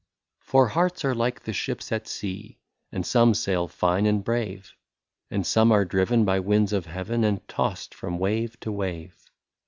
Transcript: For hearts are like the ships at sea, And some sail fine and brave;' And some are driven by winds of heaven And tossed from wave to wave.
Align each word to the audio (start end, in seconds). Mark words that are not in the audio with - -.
For 0.39 0.67
hearts 0.69 1.05
are 1.05 1.13
like 1.13 1.41
the 1.43 1.53
ships 1.53 1.91
at 1.91 2.07
sea, 2.07 2.57
And 2.91 3.05
some 3.05 3.35
sail 3.35 3.67
fine 3.67 4.07
and 4.07 4.23
brave;' 4.23 4.73
And 5.29 5.45
some 5.45 5.71
are 5.71 5.85
driven 5.85 6.25
by 6.25 6.39
winds 6.39 6.73
of 6.73 6.87
heaven 6.87 7.23
And 7.23 7.47
tossed 7.47 7.93
from 7.93 8.17
wave 8.17 8.59
to 8.61 8.71
wave. 8.71 9.29